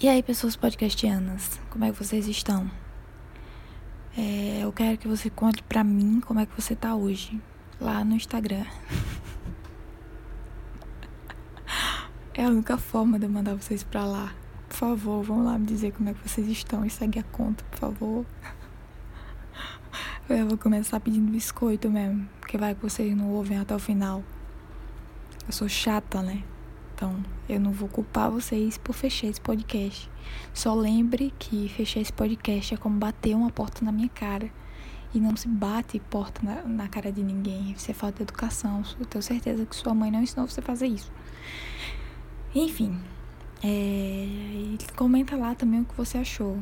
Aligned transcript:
E 0.00 0.08
aí, 0.08 0.22
pessoas 0.22 0.54
podcastianas, 0.54 1.60
como 1.70 1.84
é 1.84 1.90
que 1.90 1.98
vocês 1.98 2.28
estão? 2.28 2.70
É, 4.16 4.60
eu 4.62 4.72
quero 4.72 4.96
que 4.96 5.08
você 5.08 5.28
conte 5.28 5.60
pra 5.64 5.82
mim 5.82 6.20
como 6.20 6.38
é 6.38 6.46
que 6.46 6.54
você 6.54 6.76
tá 6.76 6.94
hoje, 6.94 7.42
lá 7.80 8.04
no 8.04 8.14
Instagram. 8.14 8.64
É 12.32 12.44
a 12.44 12.48
única 12.48 12.78
forma 12.78 13.18
de 13.18 13.26
eu 13.26 13.30
mandar 13.30 13.56
vocês 13.56 13.82
pra 13.82 14.04
lá. 14.04 14.32
Por 14.68 14.76
favor, 14.76 15.24
vão 15.24 15.42
lá 15.42 15.58
me 15.58 15.66
dizer 15.66 15.90
como 15.90 16.08
é 16.08 16.14
que 16.14 16.28
vocês 16.28 16.46
estão 16.46 16.84
e 16.84 16.90
segue 16.90 17.18
a 17.18 17.24
conta, 17.24 17.64
por 17.64 17.78
favor. 17.80 18.26
Eu 20.30 20.46
vou 20.46 20.56
começar 20.56 21.00
pedindo 21.00 21.32
biscoito 21.32 21.90
mesmo, 21.90 22.28
porque 22.38 22.56
vai 22.56 22.76
que 22.76 22.82
vocês 22.82 23.16
não 23.16 23.30
ouvem 23.30 23.58
até 23.58 23.74
o 23.74 23.80
final. 23.80 24.22
Eu 25.44 25.52
sou 25.52 25.68
chata, 25.68 26.22
né? 26.22 26.44
Então, 26.98 27.14
eu 27.48 27.60
não 27.60 27.70
vou 27.70 27.88
culpar 27.88 28.28
vocês 28.28 28.76
por 28.76 28.92
fechar 28.92 29.28
esse 29.28 29.40
podcast. 29.40 30.10
Só 30.52 30.74
lembre 30.74 31.32
que 31.38 31.68
fechar 31.68 32.00
esse 32.00 32.12
podcast 32.12 32.74
é 32.74 32.76
como 32.76 32.98
bater 32.98 33.36
uma 33.36 33.52
porta 33.52 33.84
na 33.84 33.92
minha 33.92 34.08
cara. 34.08 34.50
E 35.14 35.20
não 35.20 35.36
se 35.36 35.46
bate 35.46 36.00
porta 36.00 36.40
na, 36.42 36.64
na 36.64 36.88
cara 36.88 37.12
de 37.12 37.22
ninguém. 37.22 37.70
Isso 37.70 37.88
é 37.88 37.94
falta 37.94 38.16
de 38.16 38.22
educação. 38.24 38.82
Eu 38.98 39.06
tenho 39.06 39.22
certeza 39.22 39.64
que 39.64 39.76
sua 39.76 39.94
mãe 39.94 40.10
não 40.10 40.20
ensinou 40.20 40.48
você 40.48 40.58
a 40.58 40.62
fazer 40.62 40.88
isso. 40.88 41.12
Enfim. 42.52 42.98
É, 43.62 44.26
comenta 44.96 45.36
lá 45.36 45.54
também 45.54 45.82
o 45.82 45.84
que 45.84 45.96
você 45.96 46.18
achou. 46.18 46.58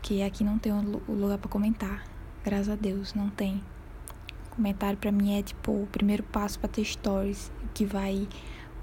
Que 0.00 0.22
aqui 0.22 0.44
não 0.44 0.60
tem 0.60 0.72
um 0.72 1.00
lugar 1.08 1.38
para 1.38 1.50
comentar. 1.50 2.04
Graças 2.44 2.68
a 2.68 2.76
Deus, 2.76 3.14
não 3.14 3.28
tem. 3.28 3.60
Comentário 4.50 4.96
para 4.96 5.10
mim 5.10 5.36
é 5.36 5.42
tipo 5.42 5.72
o 5.72 5.88
primeiro 5.90 6.22
passo 6.22 6.60
para 6.60 6.68
ter 6.68 6.84
stories. 6.84 7.50
Que 7.74 7.84
vai 7.84 8.28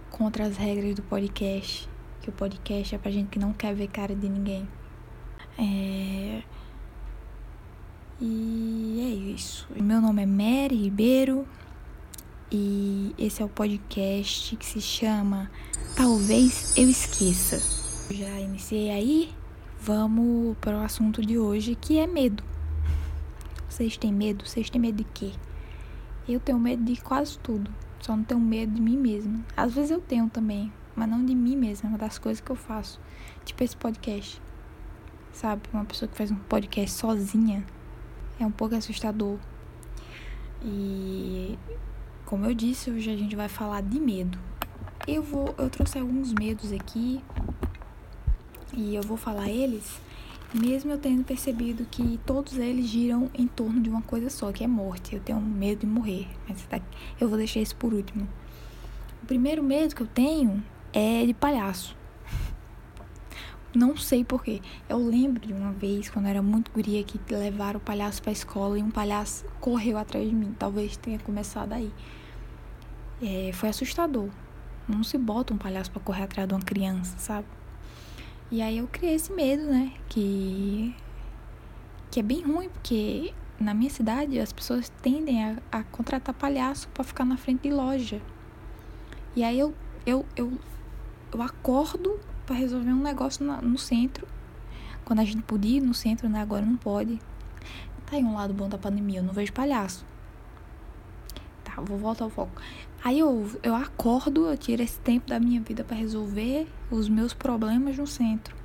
contra 0.09 0.45
as 0.45 0.57
regras 0.57 0.95
do 0.95 1.02
podcast. 1.03 1.89
Que 2.21 2.29
o 2.29 2.33
podcast 2.33 2.93
é 2.93 2.97
pra 2.97 3.11
gente 3.11 3.29
que 3.29 3.39
não 3.39 3.53
quer 3.53 3.73
ver 3.73 3.88
cara 3.88 4.16
de 4.16 4.27
ninguém. 4.27 4.67
É... 5.57 6.43
E 8.21 8.99
é 9.01 9.33
isso. 9.33 9.67
Meu 9.75 10.01
nome 10.01 10.23
é 10.23 10.25
Mary 10.25 10.75
Ribeiro 10.75 11.47
e 12.51 13.13
esse 13.17 13.41
é 13.41 13.45
o 13.45 13.49
podcast 13.49 14.55
que 14.55 14.66
se 14.66 14.81
chama 14.81 15.49
Talvez 15.95 16.75
Eu 16.75 16.89
Esqueça. 16.89 17.61
Já 18.11 18.39
iniciei 18.39 18.89
aí, 18.89 19.33
vamos 19.79 20.57
para 20.59 20.77
o 20.77 20.81
assunto 20.81 21.21
de 21.21 21.38
hoje 21.38 21.75
que 21.75 21.99
é 21.99 22.07
medo. 22.07 22.44
Vocês 23.69 23.95
têm 23.97 24.11
medo? 24.11 24.45
Vocês 24.45 24.69
têm 24.69 24.81
medo 24.81 24.97
de 24.97 25.03
quê? 25.03 25.31
Eu 26.31 26.39
tenho 26.39 26.59
medo 26.59 26.83
de 26.83 27.02
quase 27.02 27.39
tudo. 27.39 27.73
Só 27.99 28.16
não 28.16 28.23
tenho 28.23 28.39
medo 28.39 28.72
de 28.72 28.80
mim 28.80 28.95
mesma. 28.95 29.44
Às 29.58 29.73
vezes 29.73 29.89
eu 29.89 29.99
tenho 29.99 30.30
também, 30.30 30.72
mas 30.95 31.09
não 31.09 31.25
de 31.25 31.33
mim 31.33 31.55
mesma, 31.55 31.97
das 31.97 32.19
coisas 32.19 32.39
que 32.39 32.52
eu 32.52 32.55
faço. 32.55 32.99
Tipo 33.44 33.63
esse 33.63 33.75
podcast. 33.75 34.39
Sabe? 35.33 35.63
Uma 35.73 35.85
pessoa 35.85 36.07
que 36.07 36.16
faz 36.16 36.30
um 36.30 36.35
podcast 36.35 36.95
sozinha 36.95 37.66
é 38.39 38.45
um 38.45 38.52
pouco 38.52 38.75
assustador. 38.75 39.39
E 40.63 41.57
como 42.25 42.45
eu 42.45 42.53
disse, 42.53 42.91
hoje 42.91 43.09
a 43.09 43.17
gente 43.17 43.35
vai 43.35 43.50
falar 43.50 43.81
de 43.81 44.00
medo. 44.00 44.38
Eu 45.07 45.23
vou, 45.23 45.55
eu 45.57 45.67
trouxe 45.67 45.97
alguns 45.97 46.31
medos 46.31 46.72
aqui 46.72 47.23
e 48.77 48.94
eu 48.94 49.02
vou 49.02 49.17
falar 49.17 49.50
eles 49.50 50.00
mesmo 50.53 50.92
eu 50.92 50.97
tendo 50.97 51.23
percebido 51.23 51.86
que 51.86 52.19
todos 52.25 52.58
eles 52.58 52.88
giram 52.88 53.30
em 53.33 53.47
torno 53.47 53.80
de 53.80 53.89
uma 53.89 54.02
coisa 54.02 54.30
só, 54.30 54.52
que 54.52 54.64
é 54.64 54.67
morte. 54.67 55.16
Eu 55.16 55.22
tenho 55.22 55.39
medo 55.39 55.81
de 55.81 55.88
morrer, 55.88 56.28
mas 56.47 56.61
tá 56.66 56.80
eu 57.19 57.30
vou 57.30 57.38
deixar 57.38 57.59
isso 57.59 57.75
por 57.75 57.94
último. 57.94 58.28
O 59.22 59.25
primeiro 59.25 59.61
medo 59.61 59.95
que 59.95 60.02
eu 60.02 60.08
tenho 60.08 60.64
é 60.91 61.25
de 61.25 61.33
palhaço. 61.33 61.95
Não 63.75 63.96
sei 63.96 64.25
porquê. 64.25 64.62
Eu 64.88 64.97
lembro 64.97 65.46
de 65.46 65.53
uma 65.53 65.72
vez, 65.72 66.09
quando 66.09 66.25
eu 66.25 66.31
era 66.31 66.41
muito 66.41 66.72
guria, 66.72 67.03
que 67.03 67.19
levaram 67.31 67.78
o 67.78 67.81
palhaço 67.81 68.22
pra 68.22 68.31
escola 68.31 68.79
e 68.79 68.81
um 68.81 68.90
palhaço 68.90 69.46
correu 69.59 70.00
atrás 70.00 70.28
de 70.28 70.34
mim. 70.34 70.56
Talvez 70.57 70.97
tenha 70.97 71.19
começado 71.19 71.73
aí. 71.73 71.94
É, 73.22 73.52
foi 73.53 73.69
assustador. 73.69 74.29
Não 74.88 75.03
se 75.03 75.19
bota 75.19 75.53
um 75.53 75.57
palhaço 75.57 75.91
para 75.91 76.02
correr 76.02 76.23
atrás 76.23 76.47
de 76.47 76.56
uma 76.56 76.62
criança, 76.62 77.16
sabe? 77.19 77.46
E 78.51 78.63
aí 78.63 78.79
eu 78.79 78.87
criei 78.87 79.13
esse 79.13 79.31
medo, 79.31 79.63
né? 79.63 79.93
Que, 80.07 80.95
que 82.09 82.19
é 82.19 82.23
bem 82.23 82.41
ruim, 82.41 82.67
porque 82.69 83.31
na 83.59 83.75
minha 83.75 83.91
cidade 83.91 84.39
as 84.39 84.51
pessoas 84.51 84.89
tendem 85.01 85.43
a, 85.43 85.57
a 85.71 85.83
contratar 85.83 86.33
palhaço 86.33 86.87
para 86.89 87.03
ficar 87.03 87.25
na 87.25 87.37
frente 87.37 87.63
de 87.63 87.69
loja. 87.69 88.19
E 89.35 89.43
aí 89.43 89.59
eu, 89.59 89.75
eu, 90.03 90.25
eu, 90.35 90.51
eu 91.31 91.41
acordo 91.43 92.19
para 92.47 92.55
resolver 92.55 92.91
um 92.91 93.03
negócio 93.03 93.45
na, 93.45 93.61
no 93.61 93.77
centro. 93.77 94.27
Quando 95.05 95.19
a 95.19 95.25
gente 95.25 95.43
podia 95.43 95.77
ir 95.77 95.81
no 95.81 95.93
centro, 95.93 96.27
né? 96.27 96.41
Agora 96.41 96.66
não 96.66 96.75
pode. 96.75 97.19
Tá 98.07 98.16
aí 98.16 98.23
um 98.23 98.33
lado 98.33 98.55
bom 98.55 98.67
da 98.67 98.79
pandemia, 98.79 99.19
eu 99.19 99.23
não 99.23 99.33
vejo 99.33 99.53
palhaço. 99.53 100.03
Tá, 101.63 101.79
vou 101.81 101.99
voltar 101.99 102.23
ao 102.23 102.31
foco. 102.31 102.59
Aí 103.03 103.19
eu, 103.19 103.49
eu 103.63 103.75
acordo, 103.75 104.47
eu 104.47 104.57
tiro 104.57 104.83
esse 104.83 104.99
tempo 104.99 105.27
da 105.27 105.39
minha 105.39 105.61
vida 105.61 105.83
para 105.83 105.95
resolver 105.95 106.67
os 106.91 107.07
meus 107.07 107.33
problemas 107.33 107.97
no 107.97 108.05
centro. 108.05 108.55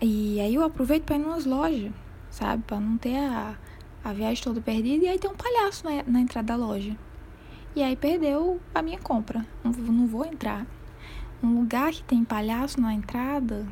E 0.00 0.40
aí 0.40 0.54
eu 0.54 0.64
aproveito 0.64 1.04
para 1.04 1.16
ir 1.16 1.20
nas 1.20 1.44
lojas, 1.44 1.92
sabe? 2.30 2.62
Para 2.64 2.80
não 2.80 2.98
ter 2.98 3.16
a, 3.16 3.56
a 4.02 4.12
viagem 4.12 4.42
toda 4.42 4.60
perdida. 4.60 5.04
E 5.04 5.08
aí 5.08 5.18
tem 5.18 5.30
um 5.30 5.36
palhaço 5.36 5.84
na, 5.84 6.02
na 6.04 6.20
entrada 6.20 6.48
da 6.48 6.56
loja. 6.56 6.96
E 7.76 7.82
aí 7.82 7.94
perdeu 7.94 8.60
a 8.74 8.82
minha 8.82 8.98
compra. 8.98 9.46
Não, 9.62 9.70
não 9.70 10.06
vou 10.06 10.24
entrar. 10.24 10.66
Um 11.42 11.60
lugar 11.60 11.92
que 11.92 12.02
tem 12.02 12.24
palhaço 12.24 12.80
na 12.80 12.92
entrada, 12.92 13.66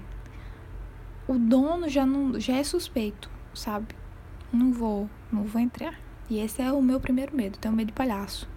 o 1.27 1.37
dono 1.37 1.89
já, 1.89 2.07
não, 2.07 2.39
já 2.39 2.55
é 2.55 2.63
suspeito, 2.63 3.29
sabe? 3.53 3.89
Não 4.53 4.73
vou, 4.73 5.11
não 5.33 5.43
vou 5.43 5.61
entrar. 5.61 5.95
E 6.31 6.39
esse 6.39 6.63
é 6.63 6.71
o 6.71 6.81
meu 6.81 7.01
primeiro 7.01 7.35
medo, 7.35 7.59
tenho 7.59 7.75
medo 7.75 7.89
de 7.89 7.93
palhaço. 7.93 8.49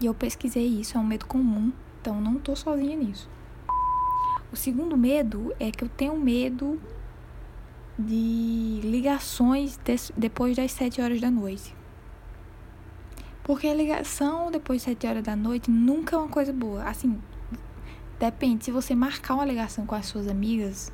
E 0.00 0.06
eu 0.06 0.14
pesquisei 0.14 0.66
isso, 0.66 0.96
é 0.96 1.00
um 1.00 1.04
medo 1.04 1.26
comum, 1.26 1.72
então 2.00 2.20
não 2.20 2.36
tô 2.36 2.54
sozinha 2.54 2.96
nisso. 2.96 3.28
O 4.52 4.56
segundo 4.56 4.96
medo 4.96 5.52
é 5.58 5.70
que 5.70 5.84
eu 5.84 5.88
tenho 5.88 6.18
medo 6.18 6.80
de 7.98 8.80
ligações 8.82 9.78
depois 10.16 10.56
das 10.56 10.72
7 10.72 11.00
horas 11.00 11.20
da 11.20 11.30
noite. 11.30 11.74
Porque 13.42 13.66
a 13.66 13.74
ligação 13.74 14.50
depois 14.50 14.82
das 14.82 14.92
7 14.92 15.06
horas 15.06 15.24
da 15.24 15.34
noite 15.34 15.70
nunca 15.70 16.14
é 16.14 16.18
uma 16.18 16.28
coisa 16.28 16.52
boa. 16.52 16.84
Assim, 16.84 17.20
depende. 18.20 18.64
Se 18.64 18.70
você 18.70 18.94
marcar 18.94 19.34
uma 19.34 19.44
ligação 19.44 19.84
com 19.84 19.94
as 19.94 20.06
suas 20.06 20.28
amigas, 20.28 20.92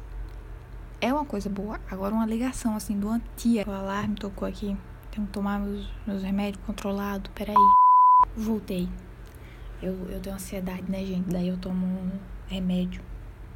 é 1.00 1.12
uma 1.12 1.24
coisa 1.24 1.50
boa. 1.50 1.78
Agora, 1.90 2.14
uma 2.14 2.26
ligação 2.26 2.74
assim 2.74 2.98
do 2.98 3.20
tia, 3.36 3.64
o 3.66 3.70
alarme 3.70 4.14
tocou 4.14 4.48
aqui. 4.48 4.76
Tenho 5.10 5.26
que 5.26 5.32
tomar 5.32 5.60
meus, 5.60 5.86
meus 6.06 6.22
remédios 6.22 6.64
controlados. 6.64 7.30
Peraí. 7.34 7.54
Voltei. 8.36 8.88
Eu, 9.80 9.92
eu 10.10 10.20
tenho 10.20 10.34
ansiedade, 10.34 10.84
né, 10.88 11.04
gente? 11.04 11.28
Daí 11.28 11.48
eu 11.48 11.56
tomo 11.56 11.86
um 11.86 12.10
remédio 12.48 13.00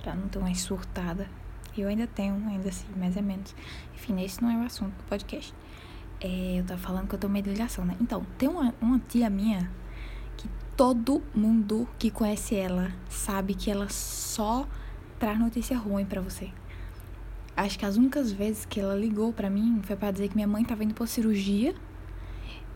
pra 0.03 0.15
não 0.15 0.28
ter 0.28 0.39
uma 0.39 0.55
surtada. 0.55 1.28
Eu 1.77 1.89
ainda 1.89 2.06
tenho, 2.06 2.34
ainda 2.49 2.69
assim, 2.69 2.87
mais 2.97 3.17
ou 3.17 3.22
menos. 3.22 3.55
Enfim, 3.94 4.22
esse 4.22 4.43
não 4.43 4.50
é 4.50 4.56
o 4.56 4.67
assunto 4.67 4.93
do 4.93 5.05
podcast. 5.05 5.53
É, 6.21 6.61
eu 6.61 6.65
tava 6.65 6.81
falando 6.81 7.09
que 7.09 7.15
eu 7.15 7.19
tomei 7.19 7.43
de 7.43 7.50
ligação, 7.50 7.84
né? 7.84 7.97
Então, 8.00 8.25
tem 8.37 8.49
uma, 8.49 8.75
uma 8.81 8.99
tia 8.99 9.28
minha 9.31 9.71
que 10.37 10.49
todo 10.77 11.22
mundo 11.34 11.88
que 11.99 12.11
conhece 12.11 12.55
ela 12.55 12.93
sabe 13.09 13.55
que 13.55 13.71
ela 13.71 13.88
só 13.88 14.67
traz 15.19 15.38
notícia 15.38 15.77
ruim 15.77 16.05
para 16.05 16.21
você. 16.21 16.50
Acho 17.56 17.78
que 17.78 17.84
as 17.84 17.97
únicas 17.97 18.31
vezes 18.31 18.65
que 18.65 18.78
ela 18.78 18.94
ligou 18.94 19.33
para 19.33 19.50
mim 19.50 19.81
foi 19.83 19.97
para 19.97 20.12
dizer 20.12 20.28
que 20.28 20.37
minha 20.37 20.47
mãe 20.47 20.65
tava 20.65 20.84
indo 20.84 20.94
por 20.94 21.09
cirurgia 21.09 21.75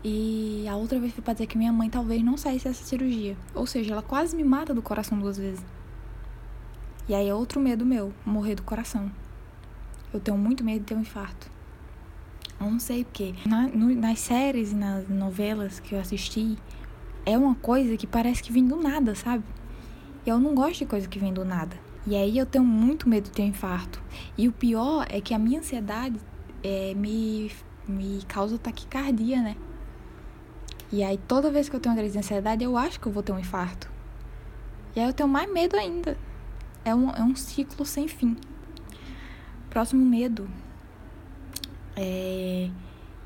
e 0.03 0.67
a 0.67 0.75
outra 0.75 0.99
vez 0.99 1.13
foi 1.13 1.23
pra 1.23 1.33
dizer 1.33 1.47
que 1.47 1.57
minha 1.57 1.71
mãe 1.71 1.89
talvez 1.89 2.21
não 2.21 2.35
saísse 2.35 2.65
dessa 2.65 2.83
cirurgia. 2.83 3.37
Ou 3.55 3.65
seja, 3.65 3.93
ela 3.93 4.01
quase 4.01 4.35
me 4.35 4.43
mata 4.43 4.73
do 4.73 4.81
coração 4.81 5.17
duas 5.17 5.37
vezes. 5.37 5.63
E 7.07 7.15
aí 7.15 7.29
é 7.29 7.33
outro 7.33 7.59
medo 7.61 7.85
meu, 7.85 8.13
morrer 8.25 8.55
do 8.55 8.63
coração. 8.63 9.09
Eu 10.13 10.19
tenho 10.19 10.37
muito 10.37 10.63
medo 10.63 10.79
de 10.79 10.85
ter 10.85 10.95
um 10.95 11.01
infarto. 11.01 11.49
Eu 12.59 12.69
não 12.69 12.79
sei 12.79 13.03
porque. 13.05 13.33
Na, 13.45 13.67
no, 13.67 13.95
nas 13.95 14.19
séries 14.19 14.71
e 14.71 14.75
nas 14.75 15.07
novelas 15.07 15.79
que 15.79 15.95
eu 15.95 15.99
assisti, 15.99 16.57
é 17.25 17.37
uma 17.37 17.55
coisa 17.55 17.95
que 17.95 18.05
parece 18.05 18.43
que 18.43 18.51
vem 18.51 18.67
do 18.67 18.75
nada, 18.75 19.15
sabe? 19.15 19.43
Eu 20.25 20.39
não 20.39 20.53
gosto 20.53 20.79
de 20.79 20.85
coisa 20.85 21.07
que 21.07 21.19
vem 21.19 21.33
do 21.33 21.45
nada. 21.45 21.77
E 22.05 22.15
aí 22.15 22.37
eu 22.37 22.45
tenho 22.45 22.65
muito 22.65 23.07
medo 23.07 23.25
de 23.25 23.31
ter 23.31 23.43
um 23.43 23.47
infarto. 23.47 24.01
E 24.37 24.47
o 24.49 24.51
pior 24.51 25.05
é 25.09 25.21
que 25.21 25.33
a 25.33 25.39
minha 25.39 25.59
ansiedade 25.59 26.19
é, 26.61 26.93
me, 26.93 27.49
me 27.87 28.21
causa 28.27 28.57
taquicardia, 28.57 29.41
né? 29.41 29.55
E 30.93 31.03
aí 31.03 31.17
toda 31.17 31.49
vez 31.49 31.67
que 31.67 31.75
eu 31.75 31.79
tenho 31.79 31.95
uma 31.95 31.99
crise 31.99 32.13
de 32.13 32.19
ansiedade, 32.19 32.63
eu 32.63 32.77
acho 32.77 32.99
que 32.99 33.07
eu 33.07 33.11
vou 33.11 33.23
ter 33.23 33.31
um 33.31 33.39
infarto. 33.39 33.89
E 34.95 34.99
aí 34.99 35.07
eu 35.07 35.11
tenho 35.11 35.27
mais 35.27 35.51
medo 35.51 35.75
ainda. 35.75 36.15
É 36.85 36.93
um, 36.93 37.09
é 37.09 37.23
um 37.23 37.35
ciclo 37.35 37.83
sem 37.83 38.07
fim. 38.07 38.37
Próximo 39.71 40.05
medo. 40.05 40.47
É, 41.95 42.69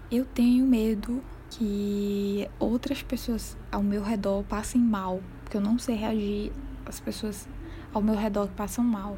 eu 0.09 0.23
tenho 0.23 0.65
medo 0.65 1.21
que 1.49 2.49
outras 2.57 3.03
pessoas 3.03 3.57
ao 3.69 3.83
meu 3.83 4.01
redor 4.01 4.45
passem 4.45 4.79
mal. 4.79 5.21
Porque 5.43 5.57
eu 5.57 5.61
não 5.61 5.77
sei 5.77 5.95
reagir 5.95 6.53
às 6.85 7.01
pessoas 7.01 7.49
ao 7.93 8.01
meu 8.01 8.15
redor 8.15 8.47
que 8.47 8.53
passam 8.53 8.81
mal. 8.81 9.17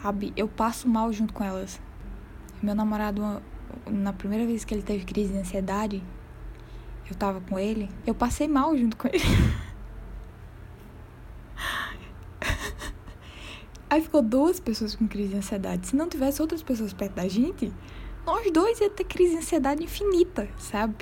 sabe? 0.00 0.32
Eu 0.36 0.46
passo 0.46 0.88
mal 0.88 1.12
junto 1.12 1.34
com 1.34 1.42
elas. 1.42 1.80
Meu 2.62 2.76
namorado, 2.76 3.42
na 3.90 4.12
primeira 4.12 4.46
vez 4.46 4.64
que 4.64 4.72
ele 4.72 4.82
teve 4.82 5.04
crise 5.04 5.32
de 5.32 5.38
ansiedade, 5.40 6.00
eu 7.10 7.16
tava 7.16 7.40
com 7.40 7.58
ele, 7.58 7.88
eu 8.06 8.14
passei 8.14 8.46
mal 8.46 8.76
junto 8.76 8.96
com 8.96 9.08
ele. 9.08 9.18
Aí 13.90 14.00
ficou 14.00 14.22
duas 14.22 14.60
pessoas 14.60 14.94
com 14.94 15.08
crise 15.08 15.30
de 15.30 15.36
ansiedade. 15.36 15.88
Se 15.88 15.96
não 15.96 16.08
tivesse 16.08 16.40
outras 16.40 16.62
pessoas 16.62 16.92
perto 16.92 17.14
da 17.14 17.26
gente, 17.26 17.72
nós 18.24 18.50
dois 18.52 18.80
ia 18.80 18.88
ter 18.88 19.04
crise 19.04 19.32
de 19.32 19.38
ansiedade 19.38 19.82
infinita, 19.82 20.48
sabe? 20.56 20.94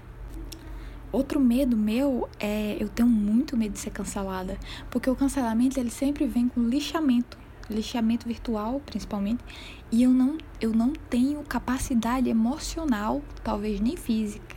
Outro 1.11 1.41
medo 1.41 1.77
meu 1.77 2.29
é 2.39 2.77
eu 2.79 2.89
tenho 2.89 3.09
muito 3.09 3.57
medo 3.57 3.73
de 3.73 3.79
ser 3.79 3.91
cancelada, 3.91 4.59
porque 4.91 5.09
o 5.09 5.17
cancelamento 5.17 5.81
ele 5.81 5.91
sempre 5.91 6.27
vem 6.27 6.49
com 6.49 6.61
lixamento, 6.63 7.39
lixamento 7.69 8.29
virtual, 8.29 8.81
principalmente, 8.85 9.43
e 9.91 10.03
eu 10.03 10.11
não 10.11 10.37
eu 10.61 10.71
não 10.71 10.93
tenho 10.93 11.43
capacidade 11.45 12.29
emocional, 12.29 13.23
talvez 13.43 13.81
nem 13.81 13.97
física, 13.97 14.55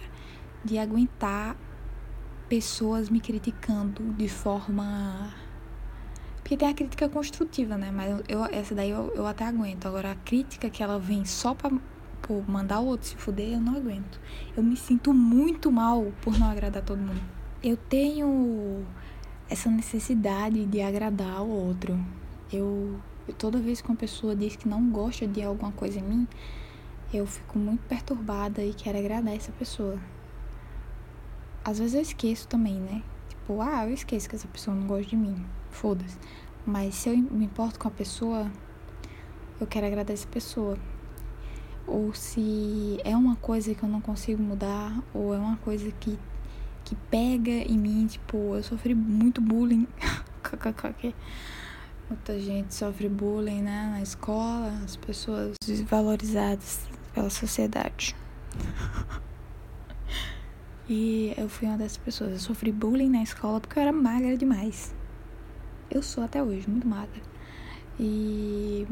de 0.63 0.77
aguentar 0.77 1.55
pessoas 2.47 3.09
me 3.09 3.19
criticando 3.19 4.03
de 4.13 4.27
forma 4.27 5.33
porque 6.51 6.57
tem 6.57 6.67
a 6.67 6.73
crítica 6.73 7.07
construtiva, 7.07 7.77
né? 7.77 7.91
Mas 7.91 8.21
eu, 8.27 8.43
essa 8.43 8.75
daí 8.75 8.89
eu, 8.89 9.09
eu 9.15 9.25
até 9.25 9.45
aguento. 9.45 9.85
Agora, 9.85 10.11
a 10.11 10.15
crítica 10.15 10.69
que 10.69 10.83
ela 10.83 10.99
vem 10.99 11.23
só 11.23 11.53
pra 11.53 11.71
pô, 12.21 12.41
mandar 12.45 12.81
o 12.81 12.87
outro 12.87 13.07
se 13.07 13.15
fuder, 13.15 13.53
eu 13.53 13.61
não 13.61 13.77
aguento. 13.77 14.19
Eu 14.55 14.61
me 14.61 14.75
sinto 14.75 15.13
muito 15.13 15.71
mal 15.71 16.11
por 16.21 16.37
não 16.37 16.51
agradar 16.51 16.83
todo 16.83 16.99
mundo. 16.99 17.21
Eu 17.63 17.77
tenho 17.77 18.85
essa 19.49 19.69
necessidade 19.69 20.65
de 20.65 20.81
agradar 20.81 21.41
o 21.41 21.49
outro. 21.49 21.97
Eu, 22.51 22.99
eu 23.27 23.33
toda 23.33 23.57
vez 23.57 23.79
que 23.79 23.87
uma 23.87 23.95
pessoa 23.95 24.35
diz 24.35 24.57
que 24.57 24.67
não 24.67 24.89
gosta 24.89 25.25
de 25.25 25.41
alguma 25.41 25.71
coisa 25.71 25.99
em 25.99 26.03
mim, 26.03 26.27
eu 27.13 27.25
fico 27.25 27.57
muito 27.57 27.81
perturbada 27.87 28.61
e 28.61 28.73
quero 28.73 28.97
agradar 28.97 29.33
essa 29.35 29.53
pessoa. 29.53 29.97
Às 31.63 31.77
vezes 31.77 31.93
eu 31.93 32.01
esqueço 32.01 32.47
também, 32.47 32.79
né? 32.79 33.03
Tipo, 33.29 33.61
ah, 33.61 33.85
eu 33.85 33.93
esqueço 33.93 34.27
que 34.27 34.35
essa 34.35 34.47
pessoa 34.47 34.75
não 34.75 34.87
gosta 34.87 35.05
de 35.09 35.15
mim. 35.15 35.45
Foda-se. 35.69 36.17
Mas 36.65 36.95
se 36.95 37.09
eu 37.09 37.17
me 37.17 37.45
importo 37.45 37.79
com 37.79 37.87
a 37.87 37.91
pessoa, 37.91 38.51
eu 39.59 39.67
quero 39.67 39.85
agradecer 39.85 40.27
a 40.27 40.31
pessoa. 40.31 40.77
Ou 41.85 42.13
se 42.13 42.99
é 43.03 43.15
uma 43.15 43.35
coisa 43.35 43.75
que 43.75 43.83
eu 43.83 43.89
não 43.89 44.01
consigo 44.01 44.41
mudar, 44.41 45.03
ou 45.13 45.33
é 45.33 45.37
uma 45.37 45.57
coisa 45.57 45.91
que, 45.99 46.17
que 46.83 46.95
pega 46.95 47.51
em 47.51 47.77
mim, 47.77 48.07
tipo, 48.07 48.55
eu 48.55 48.63
sofri 48.63 48.95
muito 48.95 49.39
bullying. 49.41 49.87
Muita 52.09 52.39
gente 52.39 52.73
sofre 52.73 53.07
bullying, 53.07 53.61
né? 53.61 53.89
Na 53.91 54.01
escola, 54.01 54.81
as 54.83 54.95
pessoas 54.95 55.55
desvalorizadas 55.65 56.81
pela 57.13 57.29
sociedade. 57.29 58.15
E 60.93 61.33
eu 61.38 61.47
fui 61.47 61.69
uma 61.69 61.77
dessas 61.77 61.95
pessoas. 61.95 62.33
Eu 62.33 62.39
sofri 62.39 62.69
bullying 62.69 63.09
na 63.09 63.23
escola 63.23 63.61
porque 63.61 63.79
eu 63.79 63.83
era 63.83 63.93
magra 63.93 64.35
demais. 64.35 64.93
Eu 65.89 66.03
sou 66.03 66.21
até 66.21 66.43
hoje 66.43 66.69
muito 66.69 66.85
magra. 66.85 67.21
E 67.97 68.85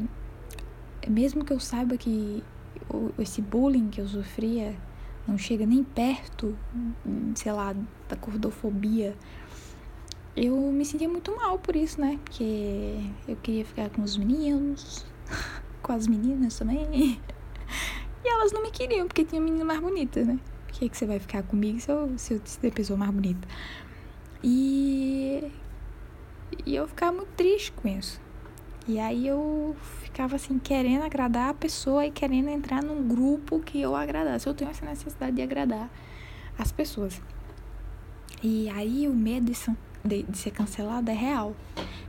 mesmo 1.09 1.43
que 1.43 1.51
eu 1.51 1.59
saiba 1.59 1.97
que 1.97 2.41
esse 3.17 3.41
bullying 3.41 3.89
que 3.89 3.99
eu 3.99 4.07
sofria 4.07 4.73
não 5.27 5.37
chega 5.37 5.65
nem 5.65 5.83
perto, 5.83 6.57
sei 7.35 7.51
lá, 7.51 7.75
da 8.07 8.15
gordofobia, 8.15 9.13
eu 10.37 10.55
me 10.71 10.85
sentia 10.85 11.09
muito 11.09 11.35
mal 11.35 11.59
por 11.59 11.75
isso, 11.75 11.99
né? 11.99 12.17
Porque 12.23 12.97
eu 13.27 13.35
queria 13.35 13.65
ficar 13.65 13.89
com 13.89 14.03
os 14.03 14.15
meninos, 14.15 15.05
com 15.83 15.91
as 15.91 16.07
meninas 16.07 16.57
também. 16.57 17.19
E 18.21 18.27
elas 18.27 18.51
não 18.51 18.61
me 18.61 18.69
queriam, 18.69 19.07
porque 19.07 19.23
tinha 19.23 19.39
menina 19.39 19.63
mais 19.63 19.79
bonita, 19.79 20.21
né? 20.25 20.37
Por 20.69 20.79
que, 20.79 20.87
que 20.87 20.95
você 20.95 21.05
vai 21.07 21.17
ficar 21.17 21.41
comigo 21.41 21.79
se 21.79 21.91
eu, 21.91 22.13
se 22.15 22.35
eu 22.35 22.41
ser 22.45 22.71
pessoa 22.71 22.95
mais 22.95 23.11
bonita? 23.11 23.47
E 24.43 25.51
e 26.65 26.75
eu 26.75 26.87
ficava 26.87 27.17
muito 27.17 27.29
triste 27.29 27.71
com 27.71 27.87
isso. 27.87 28.21
E 28.87 28.99
aí 28.99 29.27
eu 29.27 29.75
ficava 30.03 30.35
assim, 30.35 30.59
querendo 30.59 31.03
agradar 31.03 31.49
a 31.49 31.53
pessoa 31.53 32.05
e 32.05 32.11
querendo 32.11 32.49
entrar 32.49 32.83
num 32.83 33.07
grupo 33.07 33.59
que 33.59 33.81
eu 33.81 33.95
agradasse. 33.95 34.47
Eu 34.47 34.53
tenho 34.53 34.69
essa 34.69 34.85
necessidade 34.85 35.35
de 35.35 35.41
agradar 35.41 35.89
as 36.57 36.71
pessoas. 36.71 37.19
E 38.43 38.69
aí 38.69 39.07
o 39.07 39.13
medo 39.13 39.51
de, 39.51 39.57
de, 40.03 40.23
de 40.23 40.37
ser 40.37 40.51
cancelada 40.51 41.11
é 41.11 41.15
real. 41.15 41.55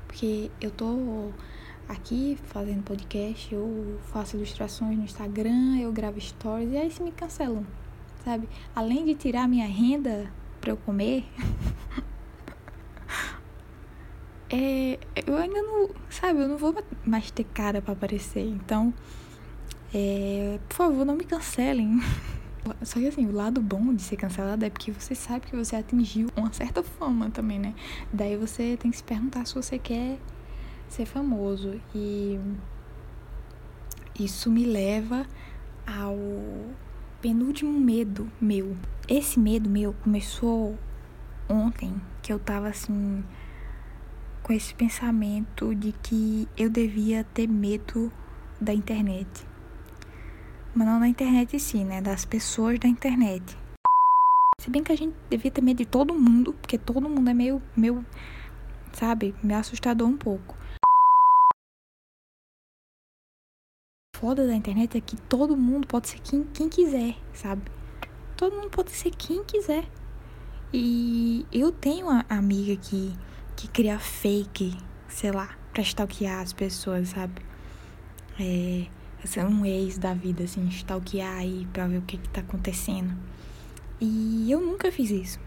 Porque 0.07 0.51
eu 0.61 0.71
tô 0.71 1.31
aqui 1.89 2.39
fazendo 2.45 2.83
podcast, 2.83 3.55
eu 3.55 3.99
faço 4.13 4.37
ilustrações 4.37 4.97
no 4.97 5.05
Instagram, 5.05 5.79
eu 5.79 5.91
gravo 5.93 6.21
stories, 6.21 6.71
e 6.73 6.77
aí 6.77 6.91
se 6.91 7.03
me 7.03 7.11
cancelam, 7.11 7.67
sabe? 8.25 8.49
Além 8.75 9.05
de 9.05 9.15
tirar 9.15 9.49
minha 9.49 9.67
renda 9.67 10.31
pra 10.61 10.71
eu 10.71 10.77
comer, 10.77 11.25
é, 14.51 14.99
eu 15.27 15.37
ainda 15.37 15.63
não, 15.63 15.91
sabe, 16.09 16.41
eu 16.41 16.49
não 16.49 16.57
vou 16.57 16.75
mais 17.05 17.31
ter 17.31 17.45
cara 17.45 17.81
para 17.81 17.93
aparecer. 17.93 18.47
Então, 18.47 18.93
é, 19.93 20.59
por 20.69 20.75
favor, 20.77 21.05
não 21.05 21.17
me 21.17 21.25
cancelem. 21.25 22.01
Só 22.83 23.01
que 23.01 23.07
assim, 23.07 23.27
o 23.27 23.33
lado 23.33 23.61
bom 23.61 23.95
de 23.95 24.03
ser 24.03 24.17
cancelado 24.17 24.65
é 24.65 24.71
porque 24.71 24.93
você 24.93 25.15
sabe 25.15 25.47
que 25.47 25.57
você 25.57 25.77
atingiu 25.77 26.29
uma 26.37 26.53
certa 26.53 26.83
fama 26.83 27.31
também, 27.31 27.59
né? 27.59 27.75
Daí 28.13 28.37
você 28.37 28.77
tem 28.77 28.91
que 28.91 28.99
se 28.99 29.03
perguntar 29.03 29.47
se 29.47 29.55
você 29.55 29.79
quer 29.79 30.19
ser 30.89 31.07
famoso. 31.07 31.81
E 31.95 32.39
isso 34.19 34.51
me 34.51 34.67
leva 34.67 35.27
ao 35.87 36.17
penúltimo 37.21 37.79
medo 37.79 38.31
meu. 38.41 38.77
Esse 39.07 39.39
medo 39.39 39.69
meu 39.69 39.93
começou 40.03 40.79
ontem, 41.49 42.01
que 42.23 42.33
eu 42.33 42.39
tava 42.39 42.69
assim 42.69 43.23
com 44.43 44.53
esse 44.53 44.75
pensamento 44.75 45.75
de 45.75 45.93
que 45.93 46.49
eu 46.57 46.71
devia 46.71 47.25
ter 47.25 47.47
medo 47.47 48.11
da 48.61 48.73
internet. 48.73 49.47
Mas 50.75 50.87
não 50.87 51.01
da 51.01 51.09
internet 51.09 51.57
em 51.57 51.59
si, 51.59 51.85
né? 51.85 52.01
Das 52.01 52.25
pessoas 52.25 52.79
da 52.79 52.89
internet. 52.89 53.57
Se 54.61 54.71
bem 54.71 54.83
que 54.83 54.93
a 54.93 54.97
gente 54.97 55.15
devia 55.29 55.51
ter 55.51 55.63
medo 55.63 55.79
de 55.79 55.87
todo 55.87 56.15
mundo, 56.15 56.55
porque 56.55 56.79
todo 56.79 57.09
mundo 57.09 57.29
é 57.29 57.35
meio, 57.35 57.63
meio 57.77 58.05
sabe, 58.93 59.35
me 59.43 59.55
assustador 59.55 60.09
um 60.09 60.17
pouco. 60.17 60.57
Foda 64.21 64.47
da 64.47 64.55
internet 64.55 64.99
é 64.99 65.01
que 65.01 65.17
todo 65.17 65.57
mundo 65.57 65.87
pode 65.87 66.09
ser 66.09 66.21
quem, 66.21 66.45
quem 66.53 66.69
quiser, 66.69 67.17
sabe? 67.33 67.63
Todo 68.37 68.55
mundo 68.55 68.69
pode 68.69 68.91
ser 68.91 69.11
quem 69.11 69.43
quiser. 69.45 69.89
E 70.73 71.47
eu 71.51 71.73
tenho 71.73 72.07
uma 72.07 72.25
amiga 72.29 72.77
que 72.77 73.13
que 73.57 73.69
cria 73.69 73.99
fake, 73.99 74.75
sei 75.07 75.31
lá, 75.31 75.51
pra 75.71 75.83
stalkear 75.83 76.41
as 76.41 76.51
pessoas, 76.51 77.11
sabe? 77.11 77.43
É, 78.39 78.87
é 79.37 79.45
um 79.45 79.67
ex 79.67 79.99
da 79.99 80.15
vida, 80.15 80.45
assim, 80.45 80.67
stalkear 80.69 81.37
aí 81.37 81.69
pra 81.71 81.87
ver 81.87 81.99
o 81.99 82.03
que 82.03 82.17
que 82.17 82.29
tá 82.31 82.41
acontecendo. 82.41 83.15
E 84.01 84.51
eu 84.51 84.63
nunca 84.63 84.91
fiz 84.91 85.11
isso. 85.11 85.39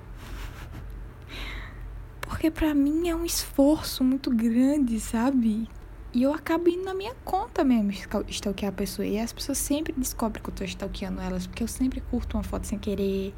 Porque 2.21 2.51
pra 2.51 2.75
mim 2.75 3.09
é 3.09 3.15
um 3.15 3.25
esforço 3.25 4.03
muito 4.03 4.29
grande, 4.29 4.99
sabe? 4.99 5.67
E 6.13 6.21
eu 6.21 6.31
acabo 6.31 6.69
indo 6.69 6.83
na 6.83 6.93
minha 6.93 7.15
conta 7.25 7.63
mesmo 7.63 7.91
stalkear 8.29 8.71
a 8.71 8.75
pessoa. 8.75 9.03
E 9.03 9.19
as 9.19 9.33
pessoas 9.33 9.57
sempre 9.57 9.91
descobrem 9.97 10.43
que 10.43 10.49
eu 10.49 10.53
tô 10.53 10.63
stalkeando 10.63 11.19
elas, 11.19 11.47
porque 11.47 11.63
eu 11.63 11.67
sempre 11.67 12.01
curto 12.01 12.37
uma 12.37 12.43
foto 12.43 12.67
sem 12.67 12.77
querer. 12.77 13.33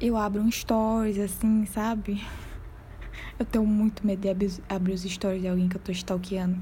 Eu 0.00 0.16
abro 0.16 0.40
um 0.40 0.50
stories, 0.50 1.18
assim, 1.18 1.66
sabe? 1.66 2.22
Eu 3.36 3.44
tenho 3.44 3.66
muito 3.66 4.06
medo 4.06 4.20
de 4.20 4.62
abrir 4.68 4.92
os 4.92 5.02
stories 5.02 5.42
de 5.42 5.48
alguém 5.48 5.68
que 5.68 5.76
eu 5.76 5.80
tô 5.80 5.90
stalkeando. 5.90 6.56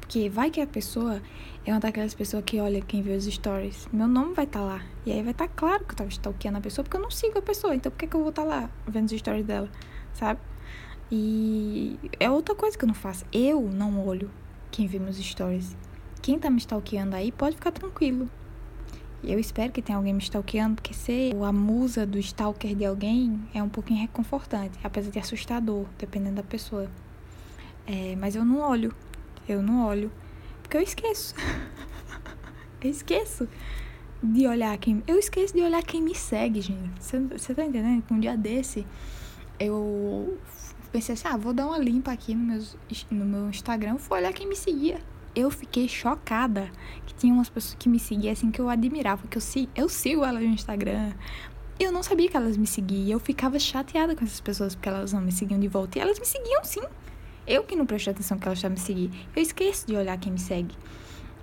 Porque 0.00 0.30
vai 0.30 0.50
que 0.50 0.60
a 0.60 0.66
pessoa 0.66 1.20
é 1.66 1.70
uma 1.70 1.80
daquelas 1.80 2.14
pessoas 2.14 2.42
que 2.44 2.58
olha 2.58 2.80
quem 2.80 3.02
vê 3.02 3.14
os 3.14 3.24
stories. 3.24 3.86
Meu 3.92 4.08
nome 4.08 4.32
vai 4.32 4.46
estar 4.46 4.60
tá 4.60 4.64
lá. 4.64 4.82
E 5.04 5.12
aí 5.12 5.22
vai 5.22 5.32
estar 5.32 5.46
tá 5.46 5.52
claro 5.54 5.84
que 5.84 5.92
eu 5.92 5.96
tava 5.96 6.08
stalkeando 6.08 6.56
a 6.56 6.60
pessoa, 6.62 6.82
porque 6.84 6.96
eu 6.96 7.02
não 7.02 7.10
sigo 7.10 7.38
a 7.38 7.42
pessoa. 7.42 7.74
Então 7.74 7.92
por 7.92 7.98
que, 7.98 8.06
que 8.06 8.16
eu 8.16 8.20
vou 8.20 8.30
estar 8.30 8.42
tá 8.42 8.48
lá 8.48 8.70
vendo 8.86 9.06
os 9.06 9.18
stories 9.18 9.44
dela? 9.44 9.68
Sabe? 10.14 10.40
E 11.10 11.98
é 12.18 12.30
outra 12.30 12.54
coisa 12.54 12.76
que 12.76 12.84
eu 12.84 12.88
não 12.88 12.94
faço. 12.94 13.24
Eu 13.32 13.62
não 13.62 14.06
olho 14.06 14.30
quem 14.70 14.86
vê 14.86 14.98
meus 14.98 15.16
stories. 15.16 15.76
Quem 16.22 16.38
tá 16.38 16.50
me 16.50 16.58
stalkeando 16.58 17.14
aí 17.14 17.30
pode 17.30 17.56
ficar 17.56 17.70
tranquilo. 17.70 18.28
Eu 19.22 19.38
espero 19.38 19.72
que 19.72 19.80
tenha 19.80 19.96
alguém 19.96 20.12
me 20.12 20.20
stalkeando, 20.20 20.76
porque 20.76 20.92
ser 20.92 21.34
a 21.42 21.52
musa 21.52 22.06
do 22.06 22.18
stalker 22.18 22.74
de 22.74 22.84
alguém 22.84 23.40
é 23.54 23.62
um 23.62 23.68
pouquinho 23.68 24.00
reconfortante, 24.00 24.78
apesar 24.84 25.10
de 25.10 25.18
assustador, 25.18 25.86
dependendo 25.98 26.36
da 26.36 26.42
pessoa. 26.42 26.90
É, 27.86 28.16
mas 28.16 28.36
eu 28.36 28.44
não 28.44 28.60
olho. 28.60 28.94
Eu 29.48 29.62
não 29.62 29.86
olho. 29.86 30.10
Porque 30.62 30.76
eu 30.76 30.82
esqueço. 30.82 31.34
eu 32.82 32.90
esqueço 32.90 33.48
de 34.22 34.46
olhar 34.46 34.76
quem. 34.78 35.02
Eu 35.06 35.18
esqueço 35.18 35.54
de 35.54 35.62
olhar 35.62 35.82
quem 35.82 36.02
me 36.02 36.14
segue, 36.14 36.60
gente. 36.60 36.90
Você 37.00 37.54
tá 37.54 37.64
entendendo? 37.64 38.04
Um 38.10 38.18
dia 38.18 38.36
desse 38.36 38.86
eu 39.58 40.38
pensei 40.94 41.14
assim: 41.14 41.26
ah, 41.26 41.36
vou 41.36 41.52
dar 41.52 41.66
uma 41.66 41.78
limpa 41.78 42.12
aqui 42.12 42.34
no, 42.34 42.44
meus, 42.44 42.76
no 43.10 43.24
meu 43.24 43.50
Instagram. 43.50 43.98
Fui 43.98 44.16
olhar 44.16 44.32
quem 44.32 44.48
me 44.48 44.54
seguia. 44.54 45.00
eu 45.34 45.50
fiquei 45.50 45.88
chocada 45.88 46.70
que 47.04 47.12
tinha 47.14 47.34
umas 47.34 47.48
pessoas 47.48 47.74
que 47.74 47.88
me 47.88 47.98
seguiam 47.98 48.32
assim 48.32 48.52
que 48.52 48.60
eu 48.60 48.68
admirava, 48.68 49.26
que 49.26 49.36
eu, 49.36 49.42
eu 49.74 49.88
sigo 49.88 50.24
elas 50.24 50.42
no 50.42 50.50
Instagram. 50.50 51.12
Eu 51.80 51.90
não 51.90 52.04
sabia 52.04 52.28
que 52.28 52.36
elas 52.36 52.56
me 52.56 52.68
seguiam. 52.68 53.08
Eu 53.08 53.18
ficava 53.18 53.58
chateada 53.58 54.14
com 54.14 54.24
essas 54.24 54.40
pessoas 54.40 54.76
porque 54.76 54.88
elas 54.88 55.12
não 55.12 55.20
me 55.20 55.32
seguiam 55.32 55.58
de 55.58 55.66
volta. 55.66 55.98
E 55.98 56.00
elas 56.00 56.20
me 56.20 56.24
seguiam 56.24 56.62
sim. 56.62 56.82
Eu 57.44 57.64
que 57.64 57.74
não 57.74 57.84
prestei 57.84 58.12
atenção 58.12 58.38
que 58.38 58.46
elas 58.46 58.58
estavam 58.58 58.76
me 58.76 58.80
seguindo. 58.80 59.12
Eu 59.34 59.42
esqueço 59.42 59.84
de 59.88 59.96
olhar 59.96 60.16
quem 60.16 60.32
me 60.32 60.38
segue. 60.38 60.74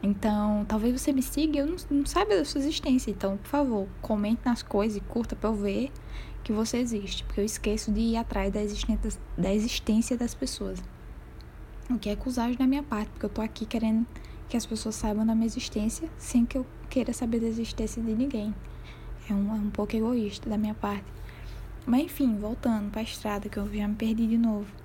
Então, 0.03 0.65
talvez 0.67 0.99
você 0.99 1.13
me 1.13 1.21
siga 1.21 1.57
e 1.57 1.59
eu 1.59 1.67
não, 1.67 1.75
não 1.91 2.05
saiba 2.05 2.35
da 2.35 2.43
sua 2.43 2.59
existência. 2.59 3.11
Então, 3.11 3.37
por 3.37 3.47
favor, 3.47 3.87
comente 4.01 4.41
nas 4.43 4.63
coisas 4.63 4.97
e 4.97 5.01
curta 5.01 5.35
pra 5.35 5.49
eu 5.49 5.53
ver 5.53 5.91
que 6.43 6.51
você 6.51 6.77
existe. 6.77 7.23
Porque 7.23 7.41
eu 7.41 7.45
esqueço 7.45 7.91
de 7.91 7.99
ir 7.99 8.17
atrás 8.17 8.51
da 8.51 8.61
existência, 8.61 9.21
da 9.37 9.53
existência 9.53 10.17
das 10.17 10.33
pessoas. 10.33 10.81
O 11.89 11.99
que 11.99 12.09
é 12.09 12.13
acusagem 12.13 12.57
da 12.57 12.65
minha 12.65 12.81
parte, 12.81 13.09
porque 13.09 13.25
eu 13.25 13.29
tô 13.29 13.41
aqui 13.41 13.65
querendo 13.65 14.05
que 14.49 14.57
as 14.57 14.65
pessoas 14.65 14.95
saibam 14.95 15.25
da 15.25 15.35
minha 15.35 15.45
existência 15.45 16.09
sem 16.17 16.45
que 16.45 16.57
eu 16.57 16.65
queira 16.89 17.13
saber 17.13 17.39
da 17.39 17.47
existência 17.47 18.01
de 18.01 18.13
ninguém. 18.13 18.55
É 19.29 19.33
um, 19.33 19.55
é 19.55 19.59
um 19.59 19.69
pouco 19.69 19.95
egoísta 19.95 20.49
da 20.49 20.57
minha 20.57 20.73
parte. 20.73 21.05
Mas 21.85 22.05
enfim, 22.05 22.37
voltando 22.37 22.89
pra 22.89 23.01
estrada, 23.01 23.49
que 23.49 23.57
eu 23.57 23.71
já 23.71 23.87
me 23.87 23.95
perdi 23.95 24.25
de 24.25 24.37
novo 24.37 24.80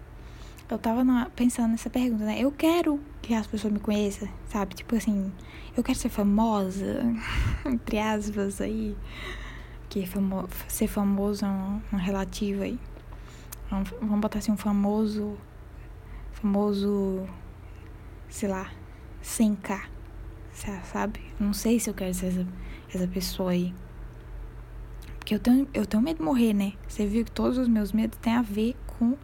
eu 0.68 0.78
tava 0.78 1.04
na, 1.04 1.30
pensando 1.30 1.70
nessa 1.70 1.88
pergunta, 1.88 2.25
né? 2.25 2.40
Eu 2.40 2.50
quero 2.50 3.00
que 3.23 3.32
as 3.35 3.46
pessoas 3.46 3.73
me 3.73 3.78
conheçam, 3.78 4.28
sabe? 4.49 4.75
Tipo 4.75 4.96
assim, 4.96 5.32
eu 5.76 5.82
quero 5.82 5.99
ser 5.99 6.08
famosa, 6.08 7.02
entre 7.64 7.99
aspas 7.99 8.61
aí. 8.61 8.96
Que 9.88 10.04
famo 10.04 10.49
ser 10.66 10.88
famoso 10.88 11.44
é 11.44 11.49
um, 11.49 11.80
um 11.92 11.96
relativo 11.96 12.62
aí. 12.62 12.78
Um, 13.70 13.85
vamos 14.00 14.20
botar 14.20 14.38
assim, 14.38 14.50
um 14.50 14.56
famoso. 14.56 15.37
Famoso. 16.32 17.26
Sei 18.28 18.49
lá. 18.49 18.70
100k. 19.23 19.82
Sabe? 20.85 21.20
Não 21.38 21.52
sei 21.52 21.78
se 21.78 21.88
eu 21.88 21.94
quero 21.94 22.12
ser 22.14 22.26
essa, 22.26 22.46
essa 22.92 23.06
pessoa 23.06 23.52
aí. 23.52 23.73
Porque 25.18 25.35
eu 25.35 25.38
tenho, 25.38 25.68
eu 25.75 25.87
tenho 25.87 26.02
medo 26.02 26.18
de 26.18 26.23
morrer, 26.23 26.52
né? 26.52 26.73
Você 26.88 27.06
viu 27.06 27.25
que 27.25 27.30
todos 27.30 27.58
os 27.58 27.68
meus 27.68 27.92
medos 27.92 28.18
têm 28.18 28.35
a 28.35 28.42
ver 28.42 28.76
com 28.87 29.16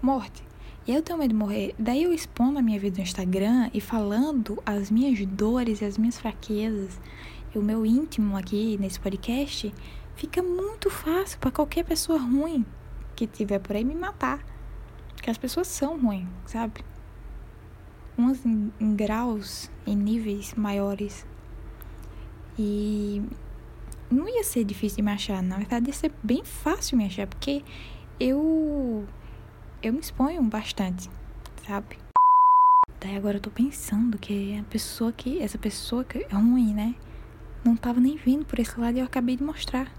morte. 0.00 0.42
E 0.86 0.94
eu 0.94 1.02
tenho 1.02 1.18
medo 1.18 1.30
de 1.30 1.34
morrer. 1.34 1.74
Daí 1.78 2.02
eu 2.02 2.12
expondo 2.12 2.58
a 2.58 2.62
minha 2.62 2.78
vida 2.78 2.98
no 2.98 3.02
Instagram 3.02 3.70
e 3.72 3.80
falando 3.80 4.62
as 4.66 4.90
minhas 4.90 5.24
dores 5.26 5.80
e 5.80 5.84
as 5.84 5.96
minhas 5.96 6.18
fraquezas 6.18 7.00
e 7.54 7.58
o 7.58 7.62
meu 7.62 7.86
íntimo 7.86 8.36
aqui 8.36 8.76
nesse 8.78 9.00
podcast, 9.00 9.72
fica 10.14 10.42
muito 10.42 10.90
fácil 10.90 11.38
para 11.38 11.50
qualquer 11.50 11.84
pessoa 11.84 12.18
ruim 12.18 12.66
que 13.16 13.26
tiver 13.26 13.60
por 13.60 13.76
aí 13.76 13.84
me 13.84 13.94
matar. 13.94 14.44
Porque 15.14 15.30
as 15.30 15.38
pessoas 15.38 15.68
são 15.68 15.98
ruins, 15.98 16.26
sabe? 16.44 16.84
Umas 18.18 18.44
em, 18.44 18.72
em 18.78 18.94
graus, 18.94 19.70
em 19.86 19.96
níveis 19.96 20.52
maiores. 20.54 21.24
E 22.58 23.22
não 24.10 24.28
ia 24.28 24.44
ser 24.44 24.64
difícil 24.64 24.96
de 24.96 25.02
me 25.02 25.12
achar, 25.12 25.42
na 25.42 25.56
verdade 25.56 25.88
ia 25.88 25.94
ser 25.94 26.12
bem 26.22 26.44
fácil 26.44 26.98
me 26.98 27.06
achar, 27.06 27.26
porque 27.26 27.64
eu 28.20 29.04
eu 29.84 29.92
me 29.92 30.00
exponho 30.00 30.42
bastante, 30.42 31.10
sabe? 31.66 31.98
Daí 33.00 33.16
agora 33.16 33.36
eu 33.36 33.40
tô 33.40 33.50
pensando 33.50 34.16
que 34.16 34.58
a 34.58 34.62
pessoa 34.64 35.12
que. 35.12 35.42
Essa 35.42 35.58
pessoa 35.58 36.02
que 36.04 36.18
é 36.18 36.34
ruim, 36.34 36.72
né? 36.72 36.94
Não 37.62 37.76
tava 37.76 38.00
nem 38.00 38.16
vindo 38.16 38.46
por 38.46 38.58
esse 38.58 38.80
lado 38.80 38.96
e 38.96 39.00
eu 39.00 39.04
acabei 39.04 39.36
de 39.36 39.42
mostrar. 39.42 39.92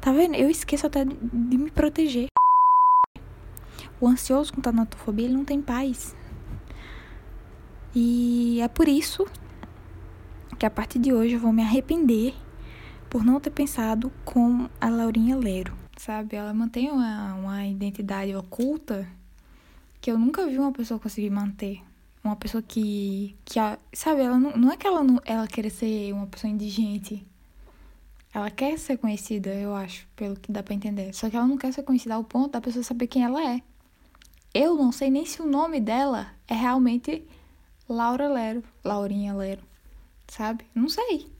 Tá 0.00 0.12
vendo? 0.12 0.36
Eu 0.36 0.48
esqueço 0.48 0.86
até 0.86 1.04
de, 1.04 1.58
me 1.58 1.68
proteger. 1.70 2.28
O 4.00 4.06
ansioso 4.06 4.52
com 4.52 4.60
tanatofobia, 4.60 5.26
ele 5.26 5.34
não 5.34 5.44
tem 5.44 5.60
paz. 5.60 6.14
E 7.92 8.60
é 8.60 8.68
por 8.68 8.86
isso 8.86 9.26
que 10.56 10.66
a 10.66 10.70
partir 10.70 11.00
de 11.00 11.12
hoje 11.12 11.34
eu 11.34 11.40
vou 11.40 11.52
me 11.52 11.62
arrepender 11.62 12.34
por 13.10 13.24
não 13.24 13.40
ter 13.40 13.50
pensado 13.50 14.12
com 14.24 14.68
a 14.80 14.88
Laurinha 14.88 15.36
Leiro 15.36 15.87
sabe? 15.98 16.36
Ela 16.36 16.54
mantém 16.54 16.90
uma, 16.90 17.34
uma 17.34 17.66
identidade 17.66 18.34
oculta 18.34 19.06
que 20.00 20.10
eu 20.10 20.18
nunca 20.18 20.46
vi 20.46 20.58
uma 20.58 20.72
pessoa 20.72 20.98
conseguir 20.98 21.30
manter. 21.30 21.82
Uma 22.22 22.36
pessoa 22.36 22.62
que, 22.62 23.36
que 23.44 23.58
sabe, 23.92 24.22
ela 24.22 24.38
não, 24.38 24.56
não 24.56 24.72
é 24.72 24.76
que 24.76 24.86
ela, 24.86 25.02
não, 25.02 25.20
ela 25.24 25.46
queira 25.46 25.70
ser 25.70 26.12
uma 26.12 26.26
pessoa 26.26 26.50
indigente. 26.50 27.26
Ela 28.32 28.50
quer 28.50 28.78
ser 28.78 28.98
conhecida, 28.98 29.50
eu 29.54 29.74
acho, 29.74 30.06
pelo 30.14 30.36
que 30.36 30.52
dá 30.52 30.62
pra 30.62 30.74
entender. 30.74 31.12
Só 31.14 31.28
que 31.28 31.36
ela 31.36 31.46
não 31.46 31.56
quer 31.56 31.72
ser 31.72 31.82
conhecida 31.82 32.14
ao 32.14 32.24
ponto 32.24 32.52
da 32.52 32.60
pessoa 32.60 32.82
saber 32.82 33.06
quem 33.06 33.24
ela 33.24 33.42
é. 33.42 33.62
Eu 34.54 34.76
não 34.76 34.92
sei 34.92 35.10
nem 35.10 35.24
se 35.24 35.42
o 35.42 35.46
nome 35.46 35.80
dela 35.80 36.28
é 36.46 36.54
realmente 36.54 37.24
Laura 37.88 38.28
Lero, 38.28 38.62
Laurinha 38.84 39.34
Lero, 39.34 39.62
sabe? 40.28 40.64
Não 40.74 40.88
sei. 40.88 41.30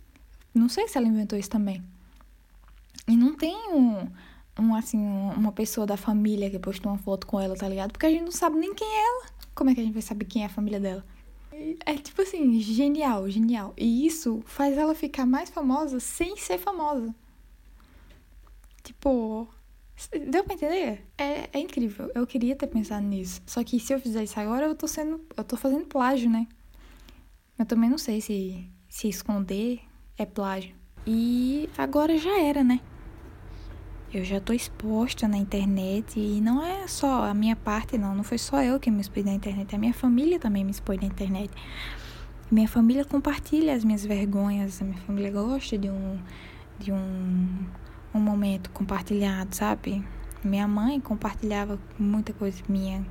Não 0.54 0.68
sei 0.68 0.88
se 0.88 0.96
ela 0.96 1.06
inventou 1.06 1.38
isso 1.38 1.50
também. 1.50 1.82
E 3.06 3.16
não 3.16 3.34
tem 3.36 3.54
um, 3.72 4.08
um, 4.58 4.74
assim, 4.74 4.98
uma 4.98 5.52
pessoa 5.52 5.86
da 5.86 5.96
família 5.96 6.50
que 6.50 6.58
postou 6.58 6.92
uma 6.92 6.98
foto 6.98 7.26
com 7.26 7.40
ela, 7.40 7.56
tá 7.56 7.68
ligado? 7.68 7.92
Porque 7.92 8.06
a 8.06 8.10
gente 8.10 8.24
não 8.24 8.32
sabe 8.32 8.56
nem 8.56 8.74
quem 8.74 8.86
é 8.86 9.06
ela. 9.06 9.26
Como 9.54 9.70
é 9.70 9.74
que 9.74 9.80
a 9.80 9.84
gente 9.84 9.92
vai 9.92 10.02
saber 10.02 10.24
quem 10.24 10.42
é 10.42 10.46
a 10.46 10.50
família 10.50 10.80
dela? 10.80 11.04
É 11.84 11.94
tipo 11.96 12.22
assim, 12.22 12.60
genial, 12.60 13.28
genial. 13.28 13.74
E 13.76 14.06
isso 14.06 14.42
faz 14.46 14.76
ela 14.76 14.94
ficar 14.94 15.26
mais 15.26 15.50
famosa 15.50 15.98
sem 15.98 16.36
ser 16.36 16.58
famosa. 16.58 17.14
Tipo, 18.82 19.48
deu 20.30 20.44
pra 20.44 20.54
entender? 20.54 21.04
É, 21.18 21.48
é 21.52 21.58
incrível. 21.58 22.10
Eu 22.14 22.26
queria 22.26 22.54
ter 22.54 22.68
pensado 22.68 23.04
nisso. 23.04 23.42
Só 23.46 23.64
que 23.64 23.80
se 23.80 23.92
eu 23.92 24.00
fizer 24.00 24.22
isso 24.22 24.38
agora, 24.38 24.66
eu 24.66 24.74
tô 24.74 24.86
sendo. 24.86 25.20
Eu 25.36 25.44
tô 25.44 25.56
fazendo 25.56 25.86
plágio, 25.86 26.30
né? 26.30 26.46
Eu 27.58 27.66
também 27.66 27.90
não 27.90 27.98
sei 27.98 28.20
se, 28.20 28.70
se 28.88 29.08
esconder 29.08 29.80
é 30.16 30.24
plágio. 30.24 30.74
E 31.04 31.68
agora 31.76 32.16
já 32.16 32.38
era, 32.40 32.62
né? 32.62 32.80
Eu 34.12 34.24
já 34.24 34.40
tô 34.40 34.54
exposta 34.54 35.28
na 35.28 35.36
internet 35.36 36.18
e 36.18 36.40
não 36.40 36.64
é 36.64 36.86
só 36.88 37.24
a 37.24 37.34
minha 37.34 37.54
parte, 37.54 37.98
não. 37.98 38.14
Não 38.14 38.24
foi 38.24 38.38
só 38.38 38.62
eu 38.62 38.80
que 38.80 38.90
me 38.90 39.00
expus 39.00 39.24
na 39.24 39.32
internet, 39.32 39.74
a 39.74 39.78
minha 39.78 39.92
família 39.92 40.38
também 40.38 40.64
me 40.64 40.70
expôs 40.70 40.98
na 40.98 41.06
internet. 41.06 41.50
Minha 42.50 42.68
família 42.68 43.04
compartilha 43.04 43.74
as 43.74 43.84
minhas 43.84 44.04
vergonhas, 44.06 44.80
a 44.80 44.84
minha 44.84 44.98
família 45.00 45.30
gosta 45.30 45.76
de 45.76 45.90
um, 45.90 46.18
de 46.78 46.90
um, 46.90 47.66
um 48.14 48.20
momento 48.20 48.70
compartilhado, 48.70 49.54
sabe? 49.54 50.02
Minha 50.42 50.66
mãe 50.66 50.98
compartilhava 50.98 51.78
muita 51.98 52.32
coisa 52.32 52.62
minha 52.66 53.04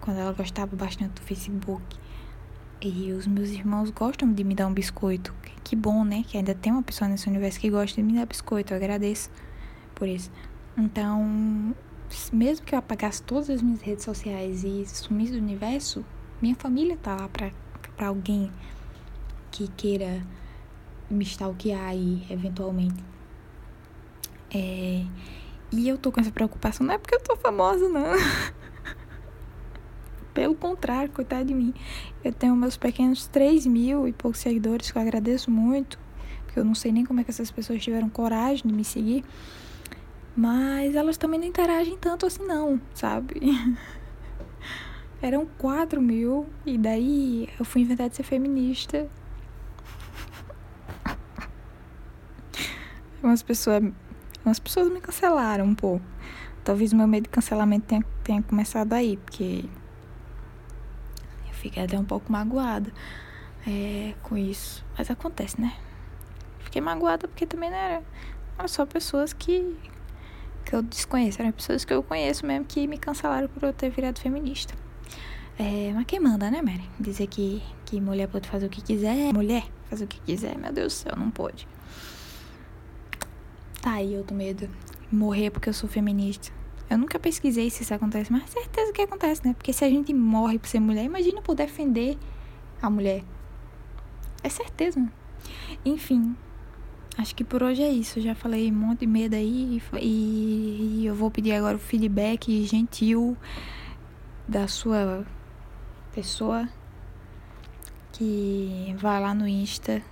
quando 0.00 0.18
ela 0.18 0.32
gostava 0.32 0.74
bastante 0.74 1.12
do 1.12 1.22
Facebook. 1.22 1.96
E 2.80 3.12
os 3.12 3.28
meus 3.28 3.50
irmãos 3.50 3.90
gostam 3.90 4.32
de 4.32 4.42
me 4.42 4.56
dar 4.56 4.66
um 4.66 4.74
biscoito. 4.74 5.32
Que 5.62 5.76
bom, 5.76 6.04
né? 6.04 6.24
Que 6.26 6.36
ainda 6.36 6.52
tem 6.52 6.72
uma 6.72 6.82
pessoa 6.82 7.08
nesse 7.08 7.28
universo 7.28 7.60
que 7.60 7.70
gosta 7.70 7.94
de 7.94 8.02
me 8.02 8.14
dar 8.14 8.26
biscoito. 8.26 8.72
Eu 8.72 8.78
agradeço 8.78 9.30
por 10.02 10.08
isso. 10.08 10.32
Então, 10.76 11.76
mesmo 12.32 12.66
que 12.66 12.74
eu 12.74 12.78
apagasse 12.80 13.22
todas 13.22 13.48
as 13.48 13.62
minhas 13.62 13.80
redes 13.80 14.04
sociais 14.04 14.64
e 14.64 14.84
sumisse 14.84 15.30
do 15.30 15.38
universo, 15.38 16.04
minha 16.40 16.56
família 16.56 16.98
tá 17.00 17.14
lá 17.14 17.28
pra, 17.28 17.52
pra 17.96 18.08
alguém 18.08 18.50
que 19.52 19.68
queira 19.68 20.20
me 21.08 21.22
stalkear 21.22 21.90
aí, 21.90 22.26
eventualmente. 22.28 23.00
É, 24.52 25.04
e 25.70 25.88
eu 25.88 25.96
tô 25.96 26.10
com 26.10 26.20
essa 26.20 26.32
preocupação, 26.32 26.84
não 26.84 26.94
é 26.94 26.98
porque 26.98 27.14
eu 27.14 27.20
tô 27.20 27.36
famosa, 27.36 27.88
não. 27.88 28.02
Pelo 30.34 30.56
contrário, 30.56 31.12
coitado 31.12 31.44
de 31.44 31.54
mim. 31.54 31.72
Eu 32.24 32.32
tenho 32.32 32.56
meus 32.56 32.76
pequenos 32.76 33.28
3 33.28 33.66
mil 33.66 34.08
e 34.08 34.12
poucos 34.12 34.40
seguidores, 34.40 34.90
que 34.90 34.98
eu 34.98 35.02
agradeço 35.02 35.48
muito. 35.48 35.96
Porque 36.44 36.58
eu 36.58 36.64
não 36.64 36.74
sei 36.74 36.90
nem 36.90 37.06
como 37.06 37.20
é 37.20 37.24
que 37.24 37.30
essas 37.30 37.52
pessoas 37.52 37.80
tiveram 37.80 38.08
coragem 38.08 38.66
de 38.66 38.74
me 38.74 38.84
seguir. 38.84 39.24
Mas 40.36 40.94
elas 40.94 41.18
também 41.18 41.38
não 41.38 41.46
interagem 41.46 41.96
tanto 41.98 42.26
assim, 42.26 42.44
não, 42.44 42.80
sabe? 42.94 43.40
Eram 45.20 45.46
4 45.58 46.00
mil, 46.00 46.46
e 46.64 46.78
daí 46.78 47.48
eu 47.58 47.64
fui 47.64 47.82
inventar 47.82 48.08
de 48.08 48.16
ser 48.16 48.22
feminista. 48.22 49.08
Umas 53.22 53.42
pessoas, 53.42 53.82
umas 54.44 54.58
pessoas 54.58 54.88
me 54.88 55.00
cancelaram 55.00 55.66
um 55.66 55.74
pouco. 55.74 56.04
Talvez 56.64 56.92
o 56.92 56.96
meu 56.96 57.06
medo 57.06 57.24
de 57.24 57.28
cancelamento 57.28 57.86
tenha, 57.86 58.04
tenha 58.24 58.42
começado 58.42 58.92
aí, 58.94 59.16
porque 59.16 59.64
eu 61.46 61.54
fiquei 61.54 61.84
até 61.84 61.98
um 61.98 62.04
pouco 62.04 62.32
magoada 62.32 62.92
é, 63.66 64.14
com 64.22 64.36
isso. 64.36 64.84
Mas 64.96 65.10
acontece, 65.10 65.60
né? 65.60 65.76
Fiquei 66.60 66.80
magoada 66.80 67.28
porque 67.28 67.46
também 67.46 67.70
não 67.70 67.76
era, 67.76 68.02
era 68.58 68.68
só 68.68 68.86
pessoas 68.86 69.32
que 69.32 69.76
que 70.72 70.76
eu 70.76 70.82
desconheço, 70.82 71.42
eram 71.42 71.52
pessoas 71.52 71.84
que 71.84 71.92
eu 71.92 72.02
conheço 72.02 72.46
mesmo 72.46 72.64
que 72.64 72.86
me 72.86 72.96
cancelaram 72.96 73.46
por 73.46 73.62
eu 73.62 73.74
ter 73.74 73.90
virado 73.90 74.18
feminista. 74.18 74.72
É, 75.58 75.92
mas 75.94 76.06
quem 76.06 76.18
manda, 76.18 76.50
né, 76.50 76.62
Mary? 76.62 76.88
Dizer 76.98 77.26
que, 77.26 77.62
que 77.84 78.00
mulher 78.00 78.26
pode 78.26 78.48
fazer 78.48 78.66
o 78.66 78.70
que 78.70 78.80
quiser. 78.80 79.34
Mulher 79.34 79.64
fazer 79.90 80.06
o 80.06 80.08
que 80.08 80.18
quiser, 80.20 80.56
meu 80.56 80.72
Deus 80.72 80.94
do 80.94 80.96
céu, 80.96 81.12
não 81.14 81.30
pode. 81.30 81.68
Tá 83.82 83.92
aí 83.92 84.16
outro 84.16 84.34
medo. 84.34 84.66
Morrer 85.10 85.50
porque 85.50 85.68
eu 85.68 85.74
sou 85.74 85.90
feminista. 85.90 86.50
Eu 86.88 86.96
nunca 86.96 87.18
pesquisei 87.18 87.68
se 87.68 87.82
isso 87.82 87.92
acontece, 87.92 88.32
mas 88.32 88.48
certeza 88.48 88.94
que 88.94 89.02
acontece, 89.02 89.46
né? 89.46 89.52
Porque 89.52 89.74
se 89.74 89.84
a 89.84 89.90
gente 89.90 90.14
morre 90.14 90.58
por 90.58 90.68
ser 90.68 90.80
mulher, 90.80 91.04
imagina 91.04 91.42
por 91.42 91.54
defender 91.54 92.16
a 92.80 92.88
mulher. 92.88 93.22
É 94.42 94.48
certeza. 94.48 95.06
Enfim, 95.84 96.34
acho 97.18 97.34
que 97.34 97.44
por 97.44 97.62
hoje 97.62 97.82
é 97.82 97.90
isso. 97.90 98.18
Eu 98.18 98.22
já 98.22 98.34
falei 98.34 98.70
um 98.70 98.74
monte 98.74 99.00
de 99.00 99.06
medo 99.06 99.34
aí 99.34 99.80
e, 100.00 101.00
e 101.00 101.06
eu 101.06 101.14
vou 101.14 101.30
pedir 101.30 101.52
agora 101.52 101.76
o 101.76 101.80
feedback 101.80 102.64
gentil 102.64 103.36
da 104.48 104.66
sua 104.68 105.24
pessoa 106.12 106.68
que 108.12 108.94
vai 108.98 109.20
lá 109.20 109.34
no 109.34 109.48
Insta. 109.48 110.02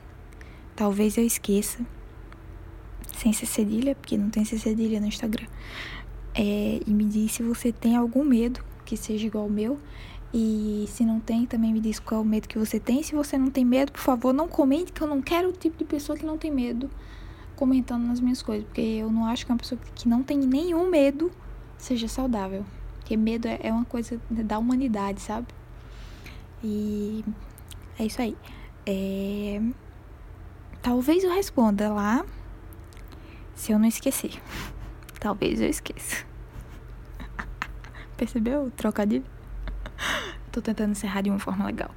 Talvez 0.75 1.17
eu 1.17 1.25
esqueça. 1.25 1.85
Sem 3.17 3.33
ser 3.33 3.47
cedilha, 3.47 3.95
porque 3.95 4.17
não 4.17 4.31
tem 4.31 4.45
ser 4.45 4.59
cedilha 4.59 5.01
no 5.01 5.07
Instagram. 5.07 5.47
É, 6.35 6.81
e 6.87 6.91
me 6.91 7.05
diz 7.05 7.33
se 7.33 7.43
você 7.43 7.73
tem 7.73 7.97
algum 7.97 8.25
medo 8.25 8.65
que 8.85 8.97
seja 8.97 9.27
igual 9.27 9.45
ao 9.45 9.51
meu. 9.51 9.79
E 10.33 10.85
se 10.89 11.05
não 11.05 11.19
tem, 11.19 11.45
também 11.45 11.73
me 11.73 11.81
diz 11.81 11.99
qual 11.99 12.21
é 12.21 12.25
o 12.25 12.27
medo 12.27 12.49
que 12.49 12.59
você 12.59 12.79
tem. 12.79 13.03
Se 13.03 13.15
você 13.15 13.37
não 13.37 13.51
tem 13.51 13.65
medo, 13.65 13.91
por 13.91 14.01
favor, 14.01 14.33
não 14.33 14.47
comente, 14.47 14.93
que 14.93 15.03
eu 15.03 15.09
não 15.09 15.21
quero 15.21 15.49
o 15.49 15.53
tipo 15.53 15.77
de 15.77 15.85
pessoa 15.85 16.17
que 16.17 16.25
não 16.25 16.39
tem 16.39 16.51
medo 16.51 16.89
comentando 17.57 18.07
nas 18.07 18.21
minhas 18.21 18.41
coisas. 18.41 18.65
Porque 18.65 18.81
eu 18.81 19.11
não 19.11 19.27
acho 19.27 19.45
que 19.45 19.51
uma 19.51 19.59
pessoa 19.59 19.81
que 19.95 20.09
não 20.09 20.23
tem 20.23 20.39
nenhum 20.39 20.89
medo 20.89 21.33
seja 21.77 22.07
saudável. 22.07 22.65
Porque 22.99 23.17
medo 23.17 23.49
é, 23.49 23.59
é 23.61 23.73
uma 23.73 23.85
coisa 23.85 24.21
da 24.31 24.57
humanidade, 24.59 25.21
sabe? 25.21 25.49
E 26.63 27.25
é 27.99 28.07
isso 28.07 28.23
aí. 28.23 28.37
É... 28.87 29.61
Talvez 30.81 31.25
eu 31.25 31.35
responda 31.35 31.93
lá 31.93 32.25
se 33.55 33.73
eu 33.73 33.79
não 33.81 33.89
esquecer. 33.89 34.41
Talvez 35.19 35.61
eu 35.61 35.69
esqueça. 35.69 36.25
Percebeu 38.17 38.67
o 38.67 38.71
trocadilho? 38.71 39.40
Tô 40.53 40.61
tentando 40.61 40.91
encerrar 40.91 41.23
de 41.23 41.31
uma 41.31 41.39
forma 41.39 41.67
legal. 41.67 41.91